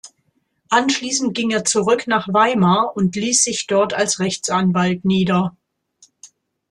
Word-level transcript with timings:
Anschließend 0.69 1.35
ging 1.37 1.51
er 1.51 1.63
zurück 1.63 2.07
nach 2.07 2.27
Weimar 2.33 2.97
und 2.97 3.15
ließ 3.15 3.43
sich 3.43 3.67
dort 3.67 3.93
als 3.93 4.17
Rechtsanwalt 4.17 5.05
nieder. 5.05 5.55